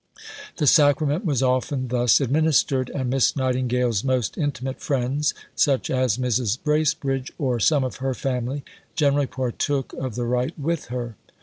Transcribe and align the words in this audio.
The 0.57 0.65
Sacrament 0.65 1.25
was 1.25 1.43
often 1.43 1.89
thus 1.89 2.19
administered, 2.19 2.89
and 2.89 3.07
Miss 3.11 3.35
Nightingale's 3.35 4.03
most 4.03 4.35
intimate 4.35 4.79
friends 4.81 5.35
such 5.55 5.91
as 5.91 6.17
Mrs. 6.17 6.57
Bracebridge 6.63 7.31
or 7.37 7.59
some 7.59 7.83
of 7.83 7.97
her 7.97 8.15
family, 8.15 8.63
generally 8.95 9.27
partook 9.27 9.93
of 9.93 10.15
the 10.15 10.25
rite 10.25 10.57
with 10.57 10.85
her. 10.85 11.17